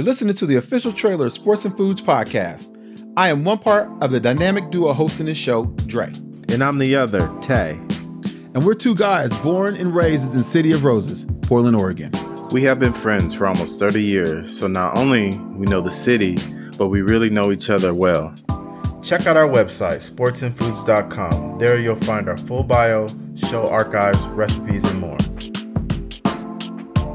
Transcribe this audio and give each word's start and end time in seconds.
You're 0.00 0.06
listening 0.06 0.34
to 0.36 0.46
the 0.46 0.56
official 0.56 0.94
trailer 0.94 1.26
of 1.26 1.32
Sports 1.34 1.66
and 1.66 1.76
Foods 1.76 2.00
podcast. 2.00 2.74
I 3.18 3.28
am 3.28 3.44
one 3.44 3.58
part 3.58 3.86
of 4.02 4.10
the 4.10 4.18
dynamic 4.18 4.70
duo 4.70 4.94
hosting 4.94 5.26
this 5.26 5.36
show, 5.36 5.66
Dre. 5.88 6.06
And 6.48 6.64
I'm 6.64 6.78
the 6.78 6.96
other, 6.96 7.30
Tay. 7.42 7.72
And 8.54 8.64
we're 8.64 8.72
two 8.72 8.94
guys 8.94 9.38
born 9.42 9.76
and 9.76 9.94
raised 9.94 10.30
in 10.30 10.38
the 10.38 10.42
city 10.42 10.72
of 10.72 10.84
Roses, 10.84 11.26
Portland, 11.42 11.76
Oregon. 11.76 12.12
We 12.50 12.62
have 12.62 12.78
been 12.78 12.94
friends 12.94 13.34
for 13.34 13.46
almost 13.46 13.78
30 13.78 14.02
years, 14.02 14.58
so 14.58 14.68
not 14.68 14.96
only 14.96 15.36
we 15.36 15.66
know 15.66 15.82
the 15.82 15.90
city, 15.90 16.38
but 16.78 16.88
we 16.88 17.02
really 17.02 17.28
know 17.28 17.52
each 17.52 17.68
other 17.68 17.92
well. 17.92 18.34
Check 19.02 19.26
out 19.26 19.36
our 19.36 19.48
website, 19.48 20.00
sportsandfoods.com. 20.10 21.58
There 21.58 21.78
you'll 21.78 21.96
find 21.96 22.26
our 22.26 22.38
full 22.38 22.62
bio, 22.62 23.06
show 23.36 23.68
archives, 23.68 24.18
recipes, 24.28 24.82
and 24.82 24.98
more. 24.98 25.18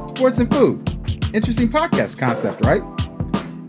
Sports 0.09 0.38
and 0.38 0.54
Food. 0.54 0.95
Interesting 1.36 1.67
podcast 1.67 2.17
concept, 2.17 2.65
right? 2.65 2.81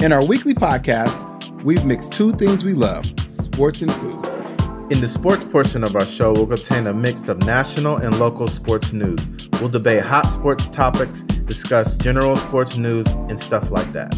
In 0.00 0.12
our 0.12 0.24
weekly 0.24 0.54
podcast, 0.54 1.64
we've 1.64 1.84
mixed 1.84 2.12
two 2.12 2.32
things 2.34 2.64
we 2.64 2.74
love 2.74 3.04
sports 3.29 3.82
and 3.82 3.93
food. 3.93 4.93
In 4.93 5.00
the 5.00 5.08
sports 5.08 5.43
portion 5.43 5.82
of 5.82 5.96
our 5.96 6.04
show, 6.04 6.32
we'll 6.32 6.46
contain 6.46 6.86
a 6.86 6.94
mix 6.94 7.26
of 7.26 7.38
national 7.38 7.96
and 7.96 8.16
local 8.21 8.46
sports 8.46 8.93
news. 8.93 9.18
We'll 9.60 9.68
debate 9.68 10.04
hot 10.04 10.29
sports 10.29 10.68
topics, 10.68 11.22
discuss 11.22 11.96
general 11.96 12.36
sports 12.36 12.76
news, 12.76 13.08
and 13.08 13.36
stuff 13.36 13.72
like 13.72 13.90
that. 13.90 14.14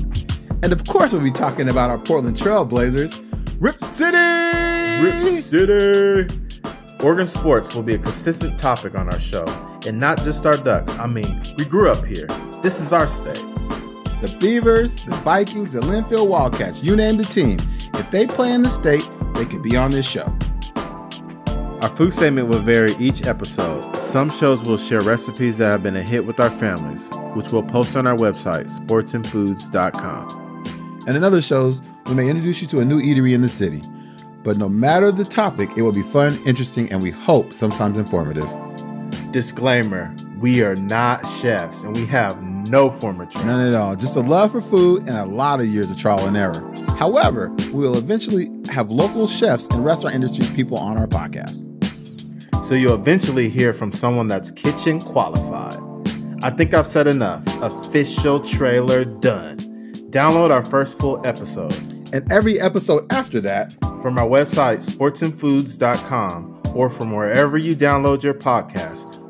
And 0.63 0.71
of 0.71 0.87
course, 0.87 1.15
we'll 1.15 1.23
be 1.23 1.31
talking 1.33 1.71
about 1.71 1.89
our 1.89 1.99
Portland 1.99 2.37
Trailblazers, 2.37 3.19
Rip 3.59 3.83
City! 3.83 4.19
Rip 5.03 5.43
City! 5.43 6.39
Oregon 7.03 7.27
sports 7.27 7.75
will 7.75 7.83
be 7.83 7.95
a 7.95 7.99
consistent 7.99 8.59
topic 8.59 8.95
on 8.95 9.11
our 9.11 9.21
show, 9.21 9.47
and 9.87 10.01
not 10.01 10.19
just 10.25 10.47
our 10.47 10.57
Ducks. 10.57 10.93
I 10.99 11.07
mean, 11.07 11.43
we 11.57 11.65
grew 11.65 11.91
up 11.91 12.05
here. 12.05 12.27
This 12.63 12.81
is 12.81 12.93
our 12.93 13.09
state. 13.09 13.45
The 14.21 14.37
Beavers, 14.41 14.95
the 15.05 15.15
Vikings, 15.17 15.73
the 15.73 15.81
Linfield 15.81 16.29
Wildcats, 16.29 16.83
you 16.83 16.97
name 16.97 17.17
the 17.17 17.25
team. 17.25 17.59
If 17.95 18.11
they 18.11 18.27
play 18.27 18.53
in 18.53 18.63
the 18.63 18.71
state, 18.71 19.09
they 19.35 19.45
could 19.45 19.63
be 19.63 19.77
on 19.77 19.93
this 19.93 20.07
show. 20.07 20.37
Our 21.81 21.97
food 21.97 22.13
segment 22.13 22.49
will 22.49 22.59
vary 22.59 22.97
each 22.97 23.25
episode. 23.25 23.97
Some 23.97 24.31
shows 24.31 24.63
will 24.63 24.79
share 24.79 25.01
recipes 25.01 25.59
that 25.59 25.71
have 25.71 25.85
been 25.85 25.95
a 25.95 26.03
hit 26.03 26.27
with 26.27 26.41
our 26.41 26.51
families, 26.51 27.09
which 27.35 27.53
we'll 27.53 27.63
post 27.63 27.95
on 27.95 28.09
our 28.09 28.17
website, 28.17 28.69
sportsandfoods.com. 28.69 30.65
And 31.07 31.17
in 31.17 31.23
other 31.23 31.41
shows, 31.41 31.81
we 32.07 32.15
may 32.15 32.29
introduce 32.29 32.61
you 32.61 32.67
to 32.69 32.81
a 32.81 32.85
new 32.85 33.01
eatery 33.01 33.33
in 33.33 33.43
the 33.43 33.49
city. 33.49 33.81
But 34.43 34.57
no 34.57 34.69
matter 34.69 35.13
the 35.13 35.25
topic, 35.25 35.71
it 35.77 35.83
will 35.83 35.93
be 35.93 36.03
fun, 36.03 36.41
interesting, 36.45 36.91
and 36.91 37.01
we 37.01 37.13
hope 37.13 37.55
sometimes 37.55 37.97
informative. 37.97 38.49
Disclaimer 39.33 40.15
we 40.39 40.63
are 40.63 40.77
not 40.77 41.27
chefs 41.41 41.83
and 41.83 41.97
we 41.97 42.07
have 42.07 42.41
no 42.43 42.91
former 42.91 43.27
training. 43.27 43.49
None 43.49 43.69
at 43.69 43.75
all. 43.75 43.97
Just 43.97 44.17
a 44.17 44.21
love 44.21 44.53
for 44.53 44.61
food 44.61 45.03
and 45.03 45.17
a 45.17 45.25
lot 45.25 45.61
of 45.61 45.67
years 45.67 45.91
of 45.91 45.99
trial 45.99 46.25
and 46.27 46.37
error. 46.37 46.73
However, 46.97 47.49
we 47.73 47.81
will 47.81 47.99
eventually 47.99 48.51
have 48.71 48.91
local 48.91 49.27
chefs 49.27 49.67
and 49.67 49.85
restaurant 49.85 50.15
industry 50.15 50.47
people 50.55 50.79
on 50.79 50.97
our 50.97 51.09
podcast. 51.09 51.65
So 52.67 52.75
you'll 52.75 52.95
eventually 52.95 53.49
hear 53.49 53.73
from 53.73 53.91
someone 53.91 54.29
that's 54.29 54.51
kitchen 54.53 55.01
qualified. 55.01 55.79
I 56.43 56.51
think 56.51 56.73
I've 56.73 56.87
said 56.87 57.09
enough. 57.09 57.43
Official 57.63 58.41
trailer 58.41 59.05
done. 59.05 59.57
Download 60.11 60.51
our 60.51 60.65
first 60.65 60.99
full 60.99 61.21
episode. 61.27 61.77
And 62.13 62.31
every 62.31 62.61
episode 62.61 63.11
after 63.13 63.41
that 63.41 63.73
from 64.03 64.19
our 64.19 64.27
website, 64.27 64.85
sportsandfoods.com, 64.85 66.63
or 66.75 66.91
from 66.91 67.13
wherever 67.13 67.59
you 67.59 67.75
download 67.75 68.23
your 68.23 68.35
podcast. 68.35 68.88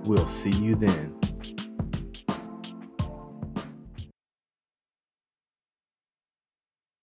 We'll 0.09 0.27
see 0.27 0.53
you 0.53 0.75
then. 0.75 1.18